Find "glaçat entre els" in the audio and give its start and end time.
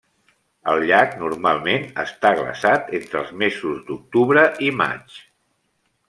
2.41-3.29